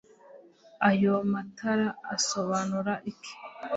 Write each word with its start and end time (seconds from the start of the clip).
ayo 0.89 1.13
matara 1.31 1.87
asobanura 2.15 2.93
iki 3.11 3.33